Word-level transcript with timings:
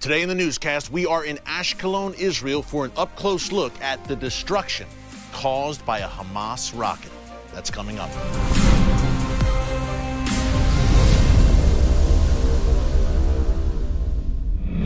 Today 0.00 0.22
in 0.22 0.28
the 0.28 0.34
newscast, 0.36 0.92
we 0.92 1.06
are 1.06 1.24
in 1.24 1.38
Ashkelon, 1.38 2.16
Israel 2.16 2.62
for 2.62 2.84
an 2.84 2.92
up 2.96 3.16
close 3.16 3.50
look 3.50 3.72
at 3.80 4.04
the 4.04 4.14
destruction 4.14 4.86
caused 5.32 5.84
by 5.84 5.98
a 5.98 6.08
Hamas 6.08 6.72
rocket. 6.78 7.10
That's 7.52 7.68
coming 7.68 7.98
up. 7.98 8.08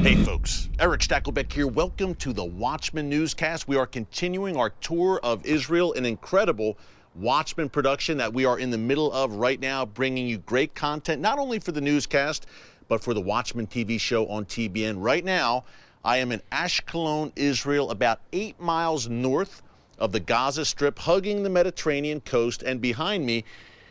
Hey 0.02 0.16
folks, 0.24 0.70
Erick 0.78 1.02
Stakelbeck 1.02 1.52
here. 1.52 1.66
Welcome 1.66 2.14
to 2.14 2.32
the 2.32 2.46
Watchman 2.46 3.10
Newscast. 3.10 3.68
We 3.68 3.76
are 3.76 3.86
continuing 3.86 4.56
our 4.56 4.70
tour 4.70 5.20
of 5.22 5.44
Israel, 5.44 5.92
an 5.92 6.06
incredible 6.06 6.78
Watchman 7.14 7.68
production 7.68 8.16
that 8.16 8.32
we 8.32 8.46
are 8.46 8.58
in 8.58 8.70
the 8.70 8.78
middle 8.78 9.12
of 9.12 9.34
right 9.34 9.60
now, 9.60 9.84
bringing 9.84 10.26
you 10.26 10.38
great 10.38 10.74
content, 10.74 11.20
not 11.20 11.38
only 11.38 11.58
for 11.58 11.72
the 11.72 11.82
newscast, 11.82 12.46
but 12.92 13.02
for 13.02 13.14
the 13.14 13.20
Watchman 13.22 13.66
TV 13.66 13.98
show 13.98 14.26
on 14.26 14.44
TBN. 14.44 14.96
Right 14.98 15.24
now, 15.24 15.64
I 16.04 16.18
am 16.18 16.30
in 16.30 16.42
Ashkelon, 16.52 17.32
Israel, 17.36 17.90
about 17.90 18.20
eight 18.34 18.60
miles 18.60 19.08
north 19.08 19.62
of 19.98 20.12
the 20.12 20.20
Gaza 20.20 20.66
Strip, 20.66 20.98
hugging 20.98 21.42
the 21.42 21.48
Mediterranean 21.48 22.20
coast. 22.20 22.62
And 22.62 22.82
behind 22.82 23.24
me, 23.24 23.44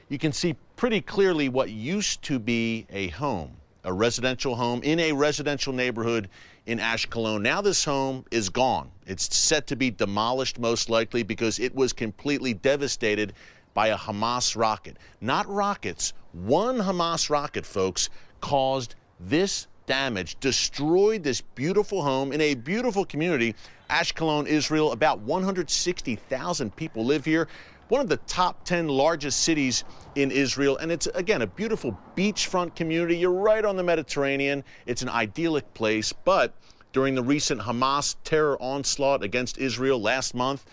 you 0.09 0.20
can 0.20 0.32
see 0.32 0.56
pretty 0.76 1.02
clearly 1.02 1.50
what 1.50 1.72
used 1.72 2.22
to 2.26 2.38
be 2.38 2.86
a 2.92 3.08
home, 3.08 3.54
a 3.86 3.92
residential 3.92 4.56
home 4.56 4.84
in 4.84 5.00
a 5.00 5.14
residential 5.14 5.73
neighborhood 5.73 6.30
in 6.68 6.78
Ashkelon. 6.78 7.42
Now, 7.42 7.59
this 7.59 7.84
home 7.84 8.23
is 8.30 8.50
gone. 8.50 8.92
It's 9.08 9.36
set 9.36 9.66
to 9.66 9.76
be 9.76 9.90
demolished, 9.90 10.59
most 10.59 10.92
likely, 10.92 11.23
because 11.23 11.58
it 11.58 11.73
was 11.73 11.92
completely 11.92 12.54
devastated 12.54 13.34
by 13.73 13.88
a 13.88 13.98
Hamas 13.98 14.56
rocket. 14.56 14.98
Not 15.22 15.50
rockets, 15.50 16.14
one 16.34 16.77
Hamas 16.77 17.30
rocket, 17.30 17.66
folks, 17.66 18.09
caused 18.39 18.95
this 19.20 19.67
damage, 19.85 20.39
destroyed 20.39 21.23
this 21.23 21.41
beautiful 21.41 22.02
home 22.02 22.31
in 22.31 22.41
a 22.41 22.53
beautiful 22.55 23.05
community, 23.05 23.55
Ashkelon, 23.89 24.48
Israel. 24.48 24.94
About 24.94 25.19
160,000 25.19 26.75
people 26.75 27.06
live 27.06 27.25
here. 27.25 27.47
One 27.89 28.00
of 28.00 28.08
the 28.08 28.17
top 28.17 28.64
10 28.64 28.88
largest 28.88 29.41
cities 29.41 29.83
in 30.16 30.31
Israel. 30.31 30.78
And 30.78 30.91
it's, 30.91 31.08
again, 31.08 31.41
a 31.41 31.47
beautiful 31.47 31.97
beachfront 32.16 32.73
community. 32.73 33.17
You're 33.17 33.31
right 33.31 33.66
on 33.66 33.75
the 33.75 33.84
Mediterranean. 33.84 34.63
It's 34.86 35.02
an 35.02 35.09
idyllic 35.09 35.73
place. 35.73 36.13
But 36.13 36.53
during 36.94 37.16
the 37.16 37.23
recent 37.23 37.59
Hamas 37.59 38.16
terror 38.23 38.58
onslaught 38.61 39.23
against 39.23 39.58
Israel 39.58 40.02
last 40.02 40.34
month, 40.34 40.66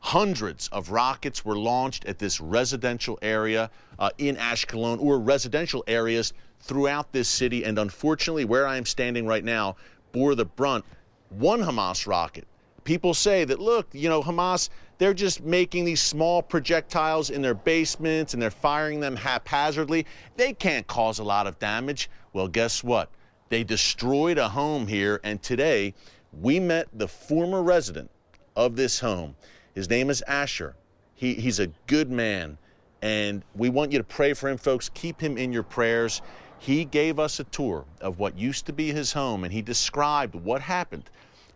Hundreds 0.00 0.68
of 0.68 0.90
rockets 0.90 1.44
were 1.44 1.58
launched 1.58 2.04
at 2.04 2.18
this 2.18 2.40
residential 2.40 3.18
area 3.20 3.70
uh, 3.98 4.10
in 4.18 4.36
Ashkelon 4.36 5.00
or 5.00 5.18
residential 5.18 5.82
areas 5.86 6.32
throughout 6.60 7.12
this 7.12 7.28
city. 7.28 7.64
And 7.64 7.78
unfortunately, 7.78 8.44
where 8.44 8.66
I 8.66 8.76
am 8.76 8.86
standing 8.86 9.26
right 9.26 9.44
now 9.44 9.76
bore 10.12 10.34
the 10.34 10.44
brunt 10.44 10.84
one 11.30 11.60
Hamas 11.60 12.06
rocket. 12.06 12.46
People 12.84 13.12
say 13.12 13.44
that, 13.44 13.60
look, 13.60 13.88
you 13.92 14.08
know, 14.08 14.22
Hamas, 14.22 14.70
they're 14.96 15.12
just 15.12 15.42
making 15.42 15.84
these 15.84 16.00
small 16.00 16.42
projectiles 16.42 17.30
in 17.30 17.42
their 17.42 17.54
basements 17.54 18.32
and 18.32 18.42
they're 18.42 18.50
firing 18.50 19.00
them 19.00 19.14
haphazardly. 19.14 20.06
They 20.36 20.54
can't 20.54 20.86
cause 20.86 21.18
a 21.18 21.24
lot 21.24 21.46
of 21.46 21.58
damage. 21.58 22.08
Well, 22.32 22.48
guess 22.48 22.82
what? 22.82 23.10
They 23.48 23.64
destroyed 23.64 24.38
a 24.38 24.48
home 24.48 24.86
here, 24.86 25.20
and 25.24 25.42
today 25.42 25.94
we 26.32 26.60
met 26.60 26.88
the 26.92 27.08
former 27.08 27.62
resident 27.62 28.10
of 28.56 28.76
this 28.76 29.00
home. 29.00 29.36
His 29.74 29.88
name 29.88 30.10
is 30.10 30.22
Asher. 30.22 30.74
He, 31.14 31.34
he's 31.34 31.58
a 31.58 31.68
good 31.86 32.10
man, 32.10 32.58
and 33.02 33.42
we 33.54 33.68
want 33.68 33.92
you 33.92 33.98
to 33.98 34.04
pray 34.04 34.34
for 34.34 34.48
him, 34.48 34.56
folks. 34.56 34.88
Keep 34.88 35.20
him 35.20 35.36
in 35.36 35.52
your 35.52 35.62
prayers. 35.62 36.22
He 36.58 36.84
gave 36.84 37.18
us 37.18 37.38
a 37.38 37.44
tour 37.44 37.84
of 38.00 38.18
what 38.18 38.36
used 38.36 38.66
to 38.66 38.72
be 38.72 38.92
his 38.92 39.12
home, 39.12 39.44
and 39.44 39.52
he 39.52 39.62
described 39.62 40.34
what 40.34 40.60
happened 40.60 41.10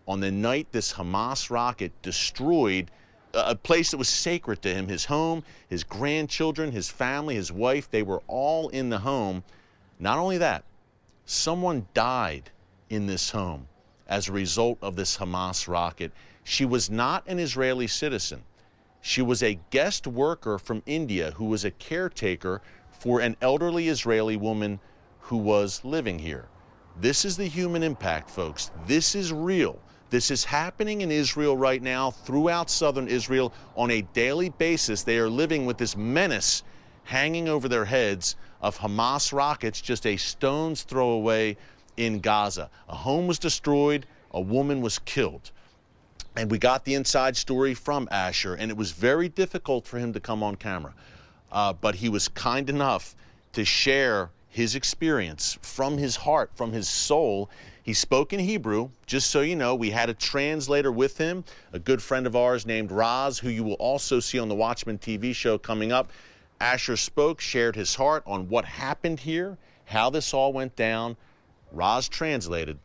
on 0.07 0.19
the 0.19 0.31
night 0.31 0.67
this 0.71 0.93
Hamas 0.93 1.49
rocket 1.49 1.91
destroyed 2.01 2.91
uh, 3.33 3.45
a 3.47 3.55
place 3.55 3.91
that 3.91 3.97
was 3.97 4.09
sacred 4.09 4.61
to 4.61 4.73
him 4.73 4.87
his 4.87 5.05
home, 5.05 5.43
his 5.69 5.83
grandchildren, 5.83 6.71
his 6.71 6.89
family, 6.89 7.35
his 7.35 7.51
wife. 7.51 7.89
They 7.89 8.03
were 8.03 8.21
all 8.27 8.69
in 8.69 8.89
the 8.89 8.99
home. 8.99 9.43
Not 9.99 10.17
only 10.17 10.37
that, 10.37 10.63
someone 11.25 11.87
died 11.93 12.51
in 12.89 13.07
this 13.07 13.31
home 13.31 13.67
as 14.07 14.27
a 14.27 14.31
result 14.31 14.77
of 14.81 14.95
this 14.95 15.17
Hamas 15.17 15.67
rocket. 15.67 16.11
She 16.43 16.65
was 16.65 16.89
not 16.89 17.27
an 17.27 17.39
Israeli 17.39 17.87
citizen. 17.87 18.43
She 19.01 19.21
was 19.21 19.43
a 19.43 19.59
guest 19.69 20.07
worker 20.07 20.57
from 20.57 20.83
India 20.85 21.31
who 21.31 21.45
was 21.45 21.65
a 21.65 21.71
caretaker 21.71 22.61
for 22.91 23.19
an 23.19 23.35
elderly 23.41 23.89
Israeli 23.89 24.37
woman 24.37 24.79
who 25.19 25.37
was 25.37 25.83
living 25.83 26.19
here. 26.19 26.47
This 26.99 27.25
is 27.25 27.37
the 27.37 27.47
human 27.47 27.83
impact, 27.83 28.29
folks. 28.29 28.71
This 28.85 29.15
is 29.15 29.33
real. 29.33 29.79
This 30.09 30.29
is 30.29 30.43
happening 30.43 31.01
in 31.01 31.11
Israel 31.11 31.57
right 31.57 31.81
now, 31.81 32.11
throughout 32.11 32.69
southern 32.69 33.07
Israel, 33.07 33.51
on 33.75 33.89
a 33.89 34.03
daily 34.13 34.49
basis. 34.49 35.03
They 35.03 35.17
are 35.17 35.29
living 35.29 35.65
with 35.65 35.77
this 35.77 35.97
menace 35.97 36.63
hanging 37.03 37.49
over 37.49 37.67
their 37.67 37.85
heads 37.85 38.35
of 38.61 38.77
Hamas 38.77 39.33
rockets 39.33 39.81
just 39.81 40.05
a 40.05 40.15
stone's 40.17 40.83
throw 40.83 41.09
away 41.09 41.57
in 41.97 42.19
Gaza. 42.19 42.69
A 42.87 42.95
home 42.95 43.27
was 43.27 43.39
destroyed, 43.39 44.05
a 44.31 44.39
woman 44.39 44.81
was 44.81 44.99
killed. 44.99 45.51
And 46.35 46.49
we 46.49 46.57
got 46.57 46.83
the 46.83 46.95
inside 46.95 47.37
story 47.37 47.73
from 47.73 48.07
Asher, 48.11 48.55
and 48.55 48.71
it 48.71 48.77
was 48.77 48.91
very 48.91 49.29
difficult 49.29 49.85
for 49.85 49.99
him 49.99 50.13
to 50.13 50.19
come 50.19 50.41
on 50.41 50.55
camera. 50.55 50.93
Uh, 51.51 51.73
but 51.73 51.95
he 51.95 52.09
was 52.09 52.27
kind 52.27 52.69
enough 52.69 53.15
to 53.53 53.63
share 53.63 54.31
his 54.49 54.75
experience 54.75 55.57
from 55.61 55.97
his 55.97 56.15
heart, 56.15 56.51
from 56.55 56.71
his 56.71 56.89
soul. 56.89 57.49
He 57.83 57.93
spoke 57.93 58.33
in 58.33 58.39
Hebrew, 58.39 58.89
just 59.05 59.29
so 59.29 59.41
you 59.41 59.55
know. 59.55 59.75
We 59.75 59.91
had 59.91 60.09
a 60.09 60.13
translator 60.13 60.91
with 60.91 61.17
him, 61.17 61.43
a 61.71 61.79
good 61.79 62.01
friend 62.01 62.25
of 62.25 62.35
ours 62.35 62.65
named 62.65 62.91
Raz, 62.91 63.37
who 63.37 63.49
you 63.49 63.63
will 63.63 63.73
also 63.73 64.19
see 64.19 64.39
on 64.39 64.49
the 64.49 64.55
Watchman 64.55 64.97
TV 64.97 65.35
show 65.35 65.57
coming 65.57 65.91
up. 65.91 66.11
Asher 66.59 66.97
spoke, 66.97 67.41
shared 67.41 67.75
his 67.75 67.93
heart 67.93 68.23
on 68.25 68.47
what 68.47 68.65
happened 68.65 69.19
here, 69.19 69.57
how 69.85 70.09
this 70.09 70.33
all 70.33 70.53
went 70.53 70.75
down. 70.75 71.17
Raz 71.71 72.07
translated. 72.07 72.79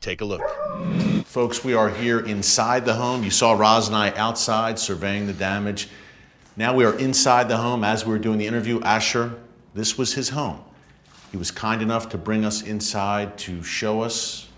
Take 0.00 0.20
a 0.20 0.24
look. 0.24 1.15
Folks, 1.36 1.62
we 1.62 1.74
are 1.74 1.90
here 1.90 2.20
inside 2.20 2.86
the 2.86 2.94
home. 2.94 3.22
You 3.22 3.30
saw 3.30 3.52
Raz 3.52 3.88
and 3.88 3.94
I 3.94 4.08
outside 4.12 4.78
surveying 4.78 5.26
the 5.26 5.34
damage. 5.34 5.90
Now 6.56 6.74
we 6.74 6.86
are 6.86 6.98
inside 6.98 7.46
the 7.46 7.58
home 7.58 7.84
as 7.84 8.06
we 8.06 8.12
were 8.12 8.18
doing 8.18 8.38
the 8.38 8.46
interview. 8.46 8.80
Asher, 8.80 9.34
this 9.74 9.98
was 9.98 10.14
his 10.14 10.30
home. 10.30 10.64
He 11.30 11.36
was 11.36 11.50
kind 11.50 11.82
enough 11.82 12.08
to 12.08 12.16
bring 12.16 12.46
us 12.46 12.62
inside 12.62 13.36
to 13.40 13.62
show 13.62 14.00
us 14.00 14.48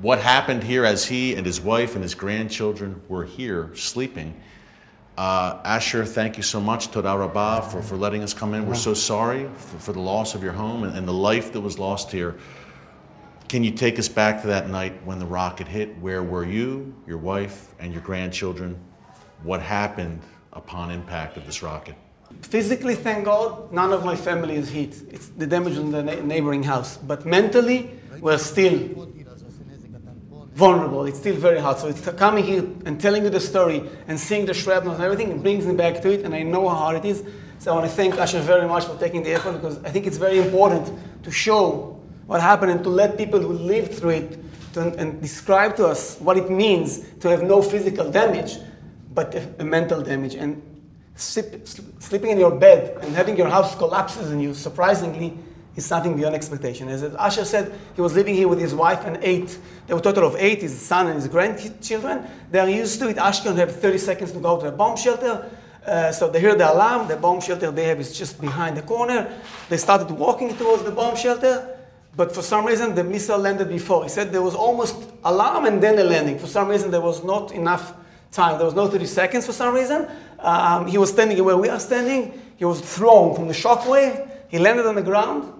what 0.00 0.18
happened 0.18 0.62
here 0.62 0.86
as 0.86 1.04
he 1.04 1.34
and 1.34 1.44
his 1.44 1.60
wife 1.60 1.94
and 1.94 2.02
his 2.02 2.14
grandchildren 2.14 3.02
were 3.08 3.26
here 3.26 3.70
sleeping. 3.74 4.34
Uh, 5.18 5.60
Asher, 5.62 6.06
thank 6.06 6.38
you 6.38 6.42
so 6.42 6.58
much, 6.58 6.90
Toda 6.90 7.18
Rabbah, 7.18 7.60
for, 7.60 7.82
for 7.82 7.98
letting 7.98 8.22
us 8.22 8.32
come 8.32 8.54
in. 8.54 8.66
We're 8.66 8.76
so 8.76 8.94
sorry 8.94 9.46
for, 9.56 9.78
for 9.78 9.92
the 9.92 10.00
loss 10.00 10.34
of 10.34 10.42
your 10.42 10.52
home 10.54 10.84
and, 10.84 10.96
and 10.96 11.06
the 11.06 11.12
life 11.12 11.52
that 11.52 11.60
was 11.60 11.78
lost 11.78 12.10
here. 12.10 12.34
Can 13.48 13.64
you 13.64 13.70
take 13.70 13.98
us 13.98 14.10
back 14.10 14.42
to 14.42 14.46
that 14.48 14.68
night 14.68 14.92
when 15.06 15.18
the 15.18 15.24
rocket 15.24 15.66
hit? 15.66 15.96
Where 16.00 16.22
were 16.22 16.44
you, 16.44 16.94
your 17.06 17.16
wife, 17.16 17.74
and 17.78 17.94
your 17.94 18.02
grandchildren? 18.02 18.78
What 19.42 19.62
happened 19.62 20.20
upon 20.52 20.90
impact 20.90 21.38
of 21.38 21.46
this 21.46 21.62
rocket? 21.62 21.94
Physically, 22.42 22.94
thank 22.94 23.24
God, 23.24 23.72
none 23.72 23.94
of 23.94 24.04
my 24.04 24.16
family 24.16 24.56
is 24.56 24.68
hit. 24.68 24.96
It's 25.10 25.28
the 25.28 25.46
damage 25.46 25.78
in 25.78 25.90
the 25.90 26.02
neighboring 26.02 26.62
house. 26.62 26.98
But 26.98 27.24
mentally, 27.24 27.90
we're 28.20 28.36
still 28.36 29.08
vulnerable. 30.52 31.06
It's 31.06 31.18
still 31.18 31.36
very 31.36 31.58
hard. 31.58 31.78
So 31.78 31.88
it's 31.88 32.06
coming 32.06 32.44
here 32.44 32.66
and 32.84 33.00
telling 33.00 33.24
you 33.24 33.30
the 33.30 33.40
story 33.40 33.82
and 34.08 34.20
seeing 34.20 34.44
the 34.44 34.52
shrapnel 34.52 34.92
and 34.92 35.02
everything, 35.02 35.30
it 35.30 35.42
brings 35.42 35.64
me 35.64 35.74
back 35.74 36.02
to 36.02 36.12
it, 36.12 36.26
and 36.26 36.34
I 36.34 36.42
know 36.42 36.68
how 36.68 36.74
hard 36.74 36.96
it 36.96 37.06
is. 37.06 37.24
So 37.60 37.72
I 37.72 37.74
want 37.76 37.88
to 37.88 37.96
thank 37.96 38.18
Asher 38.18 38.40
very 38.40 38.68
much 38.68 38.84
for 38.84 38.98
taking 38.98 39.22
the 39.22 39.32
effort 39.32 39.52
because 39.52 39.82
I 39.84 39.90
think 39.90 40.06
it's 40.06 40.18
very 40.18 40.38
important 40.38 40.92
to 41.22 41.30
show 41.30 41.97
what 42.28 42.42
happened 42.42 42.70
and 42.70 42.84
to 42.84 42.90
let 42.90 43.16
people 43.16 43.40
who 43.40 43.54
lived 43.54 43.94
through 43.94 44.10
it 44.10 44.38
to, 44.74 44.82
and 44.98 45.20
describe 45.22 45.74
to 45.76 45.86
us 45.86 46.18
what 46.18 46.36
it 46.36 46.50
means 46.50 47.00
to 47.20 47.28
have 47.28 47.42
no 47.42 47.62
physical 47.62 48.10
damage, 48.10 48.58
but 49.14 49.34
a, 49.58 49.64
mental 49.64 50.02
damage. 50.02 50.34
And 50.34 50.62
sleep, 51.16 51.66
sleeping 51.98 52.30
in 52.30 52.38
your 52.38 52.54
bed 52.54 52.98
and 53.00 53.16
having 53.16 53.34
your 53.34 53.48
house 53.48 53.74
collapses 53.74 54.30
on 54.30 54.40
you, 54.40 54.52
surprisingly, 54.52 55.38
is 55.74 55.86
something 55.86 56.16
beyond 56.16 56.34
expectation. 56.34 56.90
As 56.90 57.02
Asher 57.02 57.46
said, 57.46 57.72
he 57.94 58.02
was 58.02 58.14
living 58.14 58.34
here 58.34 58.46
with 58.46 58.60
his 58.60 58.74
wife 58.74 59.06
and 59.06 59.16
eight. 59.22 59.58
There 59.86 59.96
were 59.96 60.00
a 60.00 60.04
total 60.04 60.26
of 60.26 60.36
eight, 60.36 60.60
his 60.60 60.78
son 60.78 61.06
and 61.06 61.14
his 61.14 61.28
grandchildren. 61.28 62.26
They 62.50 62.58
are 62.58 62.68
used 62.68 63.00
to 63.00 63.08
it. 63.08 63.16
Ashkelon 63.16 63.56
have 63.56 63.74
30 63.74 63.96
seconds 63.96 64.32
to 64.32 64.38
go 64.38 64.60
to 64.60 64.68
a 64.68 64.72
bomb 64.72 64.98
shelter. 64.98 65.50
Uh, 65.86 66.12
so 66.12 66.28
they 66.28 66.40
hear 66.40 66.54
the 66.54 66.70
alarm. 66.70 67.08
The 67.08 67.16
bomb 67.16 67.40
shelter 67.40 67.70
they 67.70 67.84
have 67.84 68.00
is 68.00 68.18
just 68.18 68.38
behind 68.38 68.76
the 68.76 68.82
corner. 68.82 69.32
They 69.70 69.78
started 69.78 70.10
walking 70.10 70.54
towards 70.58 70.82
the 70.82 70.90
bomb 70.90 71.16
shelter. 71.16 71.77
But 72.18 72.34
for 72.34 72.42
some 72.42 72.66
reason, 72.66 72.96
the 72.96 73.04
missile 73.04 73.38
landed 73.38 73.68
before. 73.68 74.02
He 74.02 74.08
said 74.08 74.32
there 74.32 74.42
was 74.42 74.56
almost 74.56 74.96
alarm 75.24 75.66
and 75.66 75.80
then 75.80 75.96
a 76.00 76.02
landing. 76.02 76.36
For 76.36 76.48
some 76.48 76.66
reason, 76.66 76.90
there 76.90 77.00
was 77.00 77.22
not 77.22 77.52
enough 77.52 77.94
time. 78.32 78.58
There 78.58 78.64
was 78.64 78.74
no 78.74 78.88
30 78.88 79.06
seconds 79.06 79.46
for 79.46 79.52
some 79.52 79.72
reason. 79.72 80.08
Um, 80.40 80.88
he 80.88 80.98
was 80.98 81.10
standing 81.10 81.42
where 81.44 81.56
we 81.56 81.68
are 81.68 81.78
standing. 81.78 82.32
He 82.56 82.64
was 82.64 82.80
thrown 82.80 83.36
from 83.36 83.46
the 83.46 83.54
shockwave. 83.54 84.28
He 84.48 84.58
landed 84.58 84.84
on 84.84 84.96
the 84.96 85.02
ground. 85.02 85.52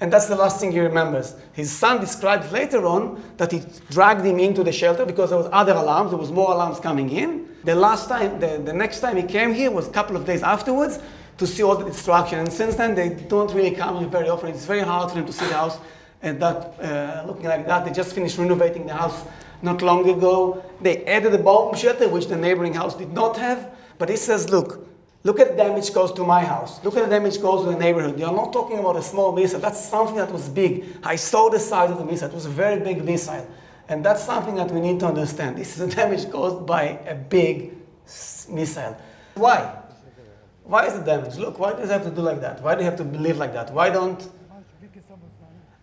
And 0.00 0.12
that's 0.12 0.26
the 0.26 0.34
last 0.34 0.58
thing 0.58 0.72
he 0.72 0.80
remembers. 0.80 1.36
His 1.52 1.70
son 1.70 2.00
described 2.00 2.50
later 2.50 2.86
on 2.86 3.22
that 3.36 3.52
he 3.52 3.62
dragged 3.88 4.26
him 4.26 4.40
into 4.40 4.64
the 4.64 4.72
shelter 4.72 5.06
because 5.06 5.30
there 5.30 5.38
was 5.38 5.48
other 5.52 5.74
alarms. 5.74 6.10
There 6.10 6.18
was 6.18 6.32
more 6.32 6.50
alarms 6.50 6.80
coming 6.80 7.08
in. 7.10 7.50
The 7.62 7.76
last 7.76 8.08
time, 8.08 8.40
the, 8.40 8.58
the 8.58 8.72
next 8.72 8.98
time 8.98 9.16
he 9.16 9.22
came 9.22 9.54
here 9.54 9.70
was 9.70 9.86
a 9.86 9.92
couple 9.92 10.16
of 10.16 10.26
days 10.26 10.42
afterwards 10.42 10.98
to 11.38 11.46
see 11.46 11.62
all 11.62 11.76
the 11.76 11.84
destruction. 11.84 12.40
And 12.40 12.52
since 12.52 12.74
then, 12.74 12.96
they 12.96 13.10
don't 13.10 13.54
really 13.54 13.76
come 13.76 13.98
here 14.00 14.08
very 14.08 14.28
often. 14.28 14.48
It's 14.48 14.64
very 14.64 14.80
hard 14.80 15.10
for 15.10 15.14
them 15.14 15.26
to 15.26 15.32
see 15.32 15.46
the 15.46 15.54
house 15.54 15.78
that 16.20 16.80
uh, 16.80 17.24
looking 17.26 17.46
like 17.46 17.66
that. 17.66 17.84
They 17.84 17.92
just 17.92 18.14
finished 18.14 18.38
renovating 18.38 18.86
the 18.86 18.94
house 18.94 19.24
not 19.62 19.82
long 19.82 20.08
ago. 20.08 20.64
They 20.80 21.04
added 21.06 21.34
a 21.34 21.38
bomb 21.38 21.74
shelter, 21.74 22.08
which 22.08 22.26
the 22.26 22.36
neighboring 22.36 22.74
house 22.74 22.94
did 22.94 23.12
not 23.12 23.36
have. 23.36 23.74
But 23.98 24.08
he 24.08 24.16
says, 24.16 24.50
look, 24.50 24.86
Look 25.22 25.38
at 25.38 25.50
the 25.50 25.56
damage 25.56 25.92
caused 25.92 26.16
to 26.16 26.24
my 26.24 26.42
house. 26.42 26.82
Look 26.82 26.96
at 26.96 27.04
the 27.04 27.10
damage 27.10 27.40
caused 27.42 27.66
to 27.66 27.72
the 27.72 27.78
neighborhood. 27.78 28.18
You're 28.18 28.32
not 28.32 28.54
talking 28.54 28.78
about 28.78 28.96
a 28.96 29.02
small 29.02 29.32
missile. 29.32 29.60
That's 29.60 29.84
something 29.84 30.16
that 30.16 30.32
was 30.32 30.48
big. 30.48 30.96
I 31.02 31.16
saw 31.16 31.50
the 31.50 31.58
size 31.58 31.90
of 31.90 31.98
the 31.98 32.06
missile. 32.06 32.28
It 32.28 32.34
was 32.34 32.46
a 32.46 32.50
very 32.50 32.80
big 32.80 33.04
missile. 33.04 33.46
And 33.88 34.02
that's 34.02 34.24
something 34.24 34.54
that 34.54 34.70
we 34.70 34.80
need 34.80 34.98
to 35.00 35.06
understand. 35.06 35.58
This 35.58 35.76
is 35.76 35.80
a 35.82 35.94
damage 35.96 36.30
caused 36.30 36.64
by 36.64 37.00
a 37.06 37.14
big 37.14 37.72
missile. 38.48 38.96
Why? 39.34 39.76
Why 40.64 40.86
is 40.86 40.94
the 40.94 41.00
damage? 41.00 41.36
Look, 41.36 41.58
why 41.58 41.72
does 41.74 41.90
it 41.90 41.92
have 41.92 42.04
to 42.04 42.10
do 42.10 42.22
like 42.22 42.40
that? 42.40 42.62
Why 42.62 42.74
do 42.74 42.80
you 42.80 42.86
have 42.86 42.96
to 42.96 43.04
live 43.04 43.36
like 43.36 43.52
that? 43.52 43.74
Why 43.74 43.90
don't, 43.90 44.26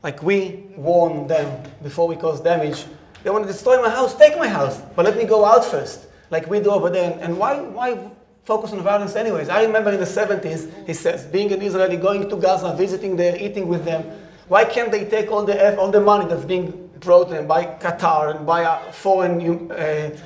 like 0.04 0.22
we 0.24 0.66
warn 0.76 1.28
them 1.28 1.64
before 1.84 2.08
we 2.08 2.16
cause 2.16 2.42
damage, 2.42 2.86
they 3.24 3.30
want 3.30 3.46
to 3.46 3.52
destroy 3.52 3.82
my 3.82 3.90
house, 3.90 4.16
take 4.16 4.38
my 4.38 4.48
house, 4.48 4.82
but 4.96 5.06
let 5.06 5.18
me 5.18 5.26
go 5.26 5.44
out 5.44 5.66
first, 5.66 6.08
like 6.30 6.48
we 6.50 6.60
do 6.60 6.72
over 6.72 6.90
there. 6.90 7.18
And 7.22 7.38
why, 7.38 7.60
why 7.60 8.12
focus 8.46 8.72
on 8.72 8.82
violence 8.82 9.16
anyways. 9.18 9.50
I 9.50 9.64
remember 9.64 9.92
in 9.92 10.00
the 10.00 10.06
70s, 10.06 10.88
he 10.88 10.94
says, 10.94 11.26
being 11.26 11.52
an 11.52 11.62
Israeli, 11.62 11.98
going 11.98 12.30
to 12.30 12.36
Gaza, 12.38 12.74
visiting 12.74 13.18
there, 13.18 13.36
eating 13.38 13.68
with 13.68 13.84
them. 13.84 14.04
Why 14.48 14.64
can't 14.64 14.90
they 14.90 15.04
take 15.04 15.30
all 15.30 15.44
the, 15.44 15.78
all 15.78 15.92
the 15.92 16.00
money 16.00 16.26
that's 16.30 16.46
being 16.46 16.90
brought 17.00 17.30
them 17.30 17.46
by 17.48 17.66
Qatar 17.66 18.38
and 18.38 18.46
by 18.46 18.64
uh, 18.64 18.92
foreign 18.92 19.70
uh, 19.70 20.18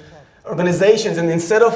organizations, 0.45 1.18
and 1.18 1.31
instead 1.31 1.63
of 1.63 1.73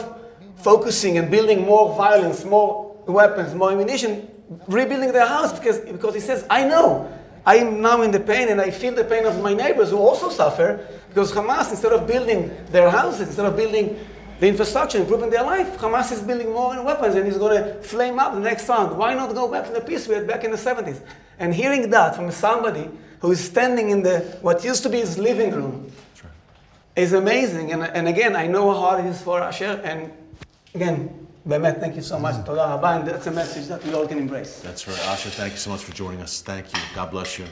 focusing 0.57 1.18
and 1.18 1.31
building 1.31 1.65
more 1.65 1.95
violence, 1.95 2.45
more 2.45 2.95
weapons, 3.07 3.56
more 3.56 3.71
ammunition, 3.71 4.30
rebuilding 4.68 5.12
their 5.12 5.25
house 5.25 5.51
because, 5.57 5.80
because 5.80 6.13
he 6.13 6.21
says, 6.21 6.45
I 6.50 6.63
know. 6.68 7.12
I 7.45 7.57
am 7.57 7.81
now 7.81 8.01
in 8.01 8.12
the 8.12 8.19
pain 8.19 8.50
and 8.50 8.59
I 8.59 8.71
feel 8.71 8.95
the 8.95 9.03
pain 9.03 9.25
of 9.25 9.42
my 9.42 9.53
neighbors 9.53 9.92
who 9.92 9.97
also 9.97 10.30
suffer 10.30 10.86
because 11.09 11.31
Hamas, 11.31 11.71
instead 11.71 11.94
of 11.94 12.07
building 12.07 12.51
their 12.71 12.89
houses, 12.89 13.27
instead 13.27 13.45
of 13.45 13.56
building 13.56 13.97
the 14.39 14.47
infrastructure, 14.47 14.97
improving 14.97 15.30
their 15.30 15.44
life. 15.44 15.77
Hamas 15.77 16.12
is 16.12 16.21
building 16.21 16.51
more 16.51 16.81
weapons 16.83 17.15
and 17.15 17.27
is 17.27 17.38
going 17.38 17.63
to 17.63 17.81
flame 17.81 18.19
up 18.19 18.33
the 18.33 18.39
next 18.39 18.68
round. 18.68 18.97
Why 18.97 19.13
not 19.13 19.33
go 19.33 19.50
back 19.50 19.65
to 19.68 19.71
the 19.71 19.81
peace 19.81 20.07
we 20.07 20.15
had 20.15 20.27
back 20.27 20.44
in 20.44 20.51
the 20.51 20.57
70s? 20.57 21.01
And 21.39 21.53
hearing 21.53 21.89
that 21.92 22.15
from 22.15 22.31
somebody 22.31 22.89
who 23.19 23.31
is 23.31 23.44
standing 23.44 23.89
in 23.89 24.03
the 24.03 24.19
what 24.42 24.63
used 24.63 24.83
to 24.83 24.89
be 24.89 25.00
his 25.00 25.18
living 25.18 25.51
room 25.51 25.92
is 26.95 27.13
amazing. 27.13 27.71
And, 27.71 27.83
and 27.83 28.07
again, 28.07 28.36
I 28.36 28.47
know 28.47 28.71
how 28.74 28.80
hard 28.80 29.06
it 29.06 29.09
is 29.09 29.21
for 29.21 29.42
Asher. 29.42 29.81
And 29.83 30.12
again, 30.74 31.25
Bemet, 31.47 31.80
thank 31.80 31.95
you 31.95 32.01
so 32.01 32.18
much. 32.18 32.44
Toda 32.44 32.80
that's 33.06 33.27
a 33.27 33.31
message 33.31 33.68
that 33.68 33.83
we 33.83 33.94
all 33.94 34.07
can 34.07 34.18
embrace. 34.18 34.62
That's 34.62 34.88
right. 34.88 35.00
Asher, 35.07 35.30
thank 35.30 35.53
you 35.53 35.59
so 35.59 35.69
much 35.69 35.83
for 35.83 35.94
joining 35.94 36.21
us. 36.21 36.42
Thank 36.42 36.74
you. 36.74 36.80
God 36.95 37.12
bless 37.12 37.38
you. 37.38 37.45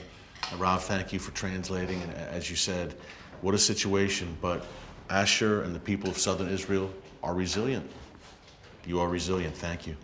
And 0.51 0.60
Rav, 0.60 0.84
thank 0.84 1.13
you 1.13 1.19
for 1.19 1.30
translating. 1.31 2.01
And 2.01 2.12
as 2.13 2.50
you 2.50 2.56
said, 2.56 2.95
what 3.42 3.54
a 3.54 3.60
situation. 3.60 4.36
But 4.42 4.66
Asher 5.12 5.62
and 5.62 5.75
the 5.75 5.80
people 5.80 6.10
of 6.10 6.18
southern 6.18 6.50
Israel 6.50 6.92
are 7.22 7.36
resilient. 7.36 7.88
You 8.88 9.00
are 9.00 9.07
resilient. 9.07 9.56
Thank 9.56 9.86
you. 9.86 9.95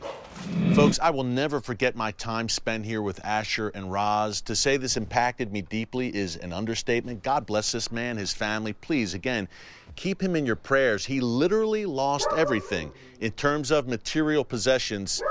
Folks, 0.74 1.00
I 1.00 1.10
will 1.10 1.24
never 1.24 1.60
forget 1.60 1.96
my 1.96 2.12
time 2.12 2.48
spent 2.48 2.86
here 2.86 3.02
with 3.02 3.24
Asher 3.26 3.70
and 3.70 3.92
Raz. 3.92 4.40
To 4.42 4.56
say 4.56 4.78
this 4.78 4.98
impacted 4.98 5.52
me 5.52 5.64
deeply 5.64 6.16
is 6.16 6.36
an 6.38 6.54
understatement. 6.54 7.24
God 7.24 7.48
bless 7.48 7.72
this 7.72 7.92
man, 7.92 8.18
his 8.18 8.34
family. 8.34 8.72
Please, 8.72 9.16
again, 9.16 9.50
keep 10.00 10.24
him 10.24 10.34
in 10.34 10.46
your 10.46 10.56
prayers. 10.56 11.06
He 11.06 11.20
literally 11.20 11.86
lost 11.86 12.30
everything 12.38 12.94
in 13.20 13.32
terms 13.34 13.70
of 13.70 13.86
material 13.86 14.46
possessions. 14.46 15.22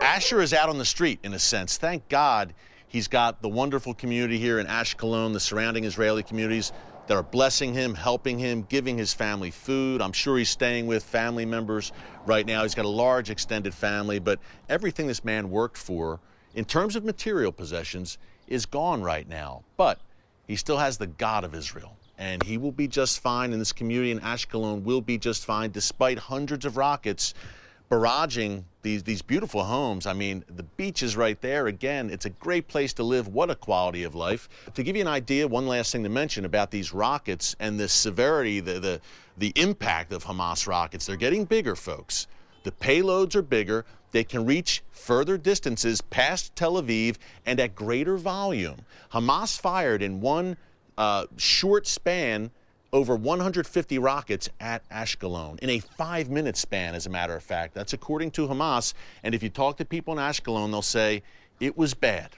Asher 0.00 0.40
is 0.40 0.54
out 0.54 0.68
on 0.68 0.78
the 0.78 0.84
street, 0.84 1.18
in 1.24 1.34
a 1.34 1.38
sense. 1.38 1.78
Thank 1.78 2.08
God 2.08 2.54
he's 2.86 3.08
got 3.08 3.42
the 3.42 3.48
wonderful 3.48 3.94
community 3.94 4.38
here 4.38 4.60
in 4.60 4.68
Ashkelon, 4.68 5.32
the 5.32 5.40
surrounding 5.40 5.82
Israeli 5.82 6.22
communities 6.22 6.72
that 7.08 7.16
are 7.16 7.24
blessing 7.24 7.74
him, 7.74 7.92
helping 7.92 8.38
him, 8.38 8.64
giving 8.68 8.96
his 8.96 9.12
family 9.12 9.50
food. 9.50 10.00
I'm 10.00 10.12
sure 10.12 10.38
he's 10.38 10.50
staying 10.50 10.86
with 10.86 11.02
family 11.02 11.44
members 11.44 11.90
right 12.24 12.46
now. 12.46 12.62
He's 12.62 12.76
got 12.76 12.84
a 12.84 12.88
large 12.88 13.30
extended 13.30 13.74
family, 13.74 14.20
but 14.20 14.38
everything 14.68 15.08
this 15.08 15.24
man 15.24 15.50
worked 15.50 15.76
for 15.76 16.20
in 16.54 16.64
terms 16.64 16.94
of 16.94 17.04
material 17.04 17.50
possessions 17.50 18.16
is 18.46 18.64
gone 18.64 19.02
right 19.02 19.28
now. 19.28 19.64
But 19.76 19.98
he 20.46 20.54
still 20.54 20.78
has 20.78 20.98
the 20.98 21.08
God 21.08 21.42
of 21.42 21.52
Israel. 21.52 21.97
And 22.18 22.42
he 22.42 22.58
will 22.58 22.72
be 22.72 22.88
just 22.88 23.20
fine, 23.20 23.52
and 23.52 23.60
this 23.60 23.72
community 23.72 24.10
in 24.10 24.20
Ashkelon 24.20 24.82
will 24.82 25.00
be 25.00 25.18
just 25.18 25.44
fine 25.44 25.70
despite 25.70 26.18
hundreds 26.18 26.64
of 26.64 26.76
rockets 26.76 27.32
barraging 27.90 28.64
these, 28.82 29.02
these 29.02 29.22
beautiful 29.22 29.64
homes. 29.64 30.06
I 30.06 30.12
mean, 30.12 30.44
the 30.54 30.62
beach 30.62 31.02
is 31.02 31.16
right 31.16 31.40
there. 31.40 31.66
Again, 31.68 32.10
it's 32.10 32.26
a 32.26 32.30
great 32.30 32.68
place 32.68 32.92
to 32.94 33.02
live. 33.02 33.28
What 33.28 33.50
a 33.50 33.54
quality 33.54 34.04
of 34.04 34.14
life. 34.14 34.48
To 34.74 34.82
give 34.82 34.96
you 34.96 35.02
an 35.02 35.08
idea, 35.08 35.48
one 35.48 35.66
last 35.66 35.92
thing 35.92 36.02
to 36.02 36.08
mention 36.08 36.44
about 36.44 36.70
these 36.70 36.92
rockets 36.92 37.56
and 37.60 37.78
the 37.78 37.88
severity, 37.88 38.60
the, 38.60 38.78
the, 38.78 39.00
the 39.36 39.52
impact 39.56 40.12
of 40.12 40.24
Hamas 40.24 40.66
rockets. 40.66 41.06
They're 41.06 41.16
getting 41.16 41.44
bigger, 41.44 41.76
folks. 41.76 42.26
The 42.64 42.72
payloads 42.72 43.34
are 43.34 43.42
bigger. 43.42 43.84
They 44.10 44.24
can 44.24 44.44
reach 44.44 44.82
further 44.90 45.38
distances 45.38 46.00
past 46.00 46.54
Tel 46.56 46.74
Aviv 46.74 47.16
and 47.46 47.60
at 47.60 47.74
greater 47.74 48.16
volume. 48.16 48.76
Hamas 49.12 49.58
fired 49.58 50.02
in 50.02 50.20
one 50.20 50.56
uh, 50.98 51.26
short 51.36 51.86
span 51.86 52.50
over 52.92 53.14
150 53.14 53.98
rockets 53.98 54.48
at 54.60 54.86
Ashkelon 54.90 55.58
in 55.60 55.70
a 55.70 55.78
five 55.78 56.28
minute 56.28 56.56
span, 56.56 56.94
as 56.94 57.06
a 57.06 57.10
matter 57.10 57.36
of 57.36 57.42
fact. 57.42 57.72
That's 57.72 57.92
according 57.92 58.32
to 58.32 58.48
Hamas. 58.48 58.94
And 59.22 59.34
if 59.34 59.42
you 59.42 59.48
talk 59.48 59.76
to 59.78 59.84
people 59.84 60.12
in 60.12 60.18
Ashkelon, 60.18 60.70
they'll 60.70 60.82
say 60.82 61.22
it 61.60 61.78
was 61.78 61.94
bad. 61.94 62.30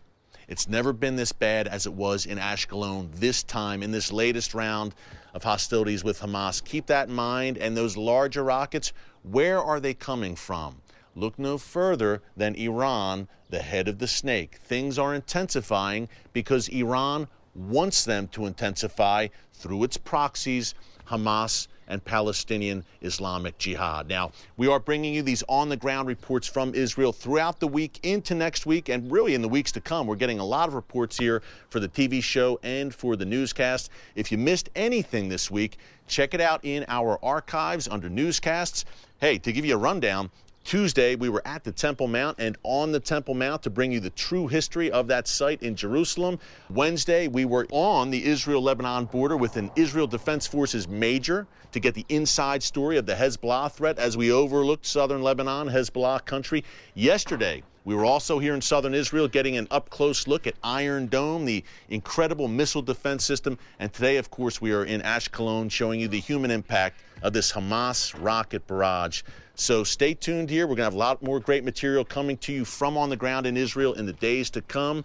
It's 0.46 0.68
never 0.68 0.92
been 0.92 1.16
this 1.16 1.32
bad 1.32 1.68
as 1.68 1.86
it 1.86 1.92
was 1.94 2.26
in 2.26 2.36
Ashkelon 2.36 3.10
this 3.14 3.42
time 3.42 3.82
in 3.82 3.92
this 3.92 4.12
latest 4.12 4.52
round 4.52 4.94
of 5.32 5.44
hostilities 5.44 6.04
with 6.04 6.20
Hamas. 6.20 6.62
Keep 6.62 6.86
that 6.86 7.08
in 7.08 7.14
mind. 7.14 7.56
And 7.56 7.76
those 7.76 7.96
larger 7.96 8.42
rockets, 8.42 8.92
where 9.22 9.62
are 9.62 9.80
they 9.80 9.94
coming 9.94 10.34
from? 10.34 10.82
Look 11.14 11.38
no 11.38 11.56
further 11.56 12.22
than 12.36 12.54
Iran, 12.56 13.28
the 13.48 13.60
head 13.60 13.88
of 13.88 13.98
the 13.98 14.08
snake. 14.08 14.56
Things 14.62 14.98
are 14.98 15.14
intensifying 15.14 16.08
because 16.32 16.68
Iran 16.68 17.28
wants 17.54 18.04
them 18.04 18.28
to 18.28 18.46
intensify 18.46 19.28
through 19.52 19.84
its 19.84 19.96
proxies, 19.96 20.74
Hamas 21.08 21.68
and 21.90 22.02
Palestinian 22.04 22.84
Islamic 23.02 23.58
Jihad. 23.58 24.08
Now, 24.08 24.30
we 24.56 24.68
are 24.68 24.78
bringing 24.78 25.12
you 25.12 25.22
these 25.22 25.42
on 25.48 25.68
the 25.68 25.76
ground 25.76 26.06
reports 26.06 26.46
from 26.46 26.72
Israel 26.74 27.12
throughout 27.12 27.58
the 27.58 27.66
week 27.66 27.98
into 28.04 28.34
next 28.34 28.64
week 28.64 28.88
and 28.88 29.10
really 29.10 29.34
in 29.34 29.42
the 29.42 29.48
weeks 29.48 29.72
to 29.72 29.80
come. 29.80 30.06
We're 30.06 30.14
getting 30.14 30.38
a 30.38 30.44
lot 30.44 30.68
of 30.68 30.74
reports 30.74 31.18
here 31.18 31.42
for 31.68 31.80
the 31.80 31.88
TV 31.88 32.22
show 32.22 32.60
and 32.62 32.94
for 32.94 33.16
the 33.16 33.24
newscast. 33.24 33.90
If 34.14 34.30
you 34.30 34.38
missed 34.38 34.70
anything 34.76 35.28
this 35.28 35.50
week, 35.50 35.78
check 36.06 36.32
it 36.32 36.40
out 36.40 36.64
in 36.64 36.84
our 36.86 37.18
archives 37.24 37.88
under 37.88 38.08
newscasts. 38.08 38.84
Hey, 39.20 39.38
to 39.38 39.52
give 39.52 39.64
you 39.64 39.74
a 39.74 39.78
rundown, 39.78 40.30
Tuesday, 40.64 41.16
we 41.16 41.28
were 41.28 41.42
at 41.44 41.64
the 41.64 41.72
Temple 41.72 42.06
Mount 42.06 42.36
and 42.38 42.56
on 42.62 42.92
the 42.92 43.00
Temple 43.00 43.34
Mount 43.34 43.62
to 43.62 43.70
bring 43.70 43.90
you 43.90 43.98
the 43.98 44.10
true 44.10 44.46
history 44.46 44.90
of 44.90 45.08
that 45.08 45.26
site 45.26 45.62
in 45.62 45.74
Jerusalem. 45.74 46.38
Wednesday, 46.68 47.28
we 47.28 47.44
were 47.44 47.66
on 47.70 48.10
the 48.10 48.24
Israel 48.24 48.62
Lebanon 48.62 49.06
border 49.06 49.36
with 49.36 49.56
an 49.56 49.70
Israel 49.74 50.06
Defense 50.06 50.46
Forces 50.46 50.86
major 50.86 51.46
to 51.72 51.80
get 51.80 51.94
the 51.94 52.06
inside 52.08 52.62
story 52.62 52.98
of 52.98 53.06
the 53.06 53.14
Hezbollah 53.14 53.72
threat 53.72 53.98
as 53.98 54.16
we 54.16 54.30
overlooked 54.30 54.86
southern 54.86 55.22
Lebanon, 55.22 55.68
Hezbollah 55.68 56.24
country. 56.24 56.62
Yesterday, 56.94 57.62
we 57.90 57.96
were 57.96 58.04
also 58.04 58.38
here 58.38 58.54
in 58.54 58.60
southern 58.60 58.94
Israel 58.94 59.26
getting 59.26 59.56
an 59.56 59.66
up 59.72 59.90
close 59.90 60.28
look 60.28 60.46
at 60.46 60.54
Iron 60.62 61.08
Dome, 61.08 61.44
the 61.44 61.64
incredible 61.88 62.46
missile 62.46 62.82
defense 62.82 63.24
system. 63.24 63.58
And 63.80 63.92
today, 63.92 64.16
of 64.16 64.30
course, 64.30 64.60
we 64.60 64.70
are 64.70 64.84
in 64.84 65.00
Ashkelon 65.00 65.68
showing 65.72 65.98
you 65.98 66.06
the 66.06 66.20
human 66.20 66.52
impact 66.52 67.00
of 67.20 67.32
this 67.32 67.50
Hamas 67.50 68.14
rocket 68.22 68.64
barrage. 68.68 69.22
So 69.56 69.82
stay 69.82 70.14
tuned 70.14 70.50
here. 70.50 70.68
We're 70.68 70.76
going 70.76 70.84
to 70.84 70.84
have 70.84 70.94
a 70.94 70.98
lot 70.98 71.20
more 71.20 71.40
great 71.40 71.64
material 71.64 72.04
coming 72.04 72.36
to 72.36 72.52
you 72.52 72.64
from 72.64 72.96
on 72.96 73.10
the 73.10 73.16
ground 73.16 73.44
in 73.44 73.56
Israel 73.56 73.94
in 73.94 74.06
the 74.06 74.12
days 74.12 74.50
to 74.50 74.62
come. 74.62 75.04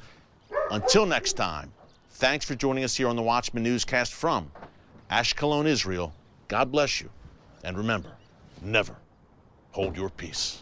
Until 0.70 1.08
next 1.08 1.34
time, 1.34 1.74
thanks 2.12 2.46
for 2.46 2.54
joining 2.54 2.84
us 2.84 2.96
here 2.96 3.08
on 3.08 3.16
the 3.16 3.24
Watchman 3.24 3.64
Newscast 3.64 4.14
from 4.14 4.52
Ashkelon, 5.10 5.66
Israel. 5.66 6.14
God 6.50 6.72
bless 6.72 7.02
you. 7.02 7.10
And 7.64 7.80
remember, 7.80 8.12
never 8.62 8.96
hold 9.72 9.98
your 9.98 10.12
peace. 10.12 10.62